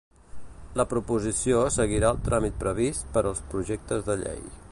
[0.79, 4.43] La proposició seguirà el tràmit previst per als projectes de llei.